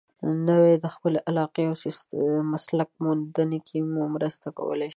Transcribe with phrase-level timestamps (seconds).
[0.45, 1.75] نو د خپلې علاقې او
[2.53, 4.89] مسلک موندلو کې مو مرسته کولای شي.